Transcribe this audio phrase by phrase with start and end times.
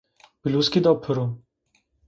[0.41, 1.25] Biluskî da piro